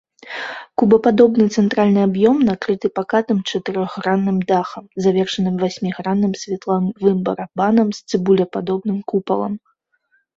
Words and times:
Кубападобны 0.81 1.45
цэнтральны 1.59 1.99
аб'ём 2.07 2.37
накрыты 2.47 2.87
пакатым 2.99 3.41
чатырохгранным 3.51 4.37
дахам, 4.51 4.85
завершаным 5.07 5.55
васьмігранным 5.65 6.33
светлавым 6.45 7.19
барабанам 7.29 7.87
з 7.99 8.15
цыбулепадобным 8.15 8.97
купалам. 9.13 9.53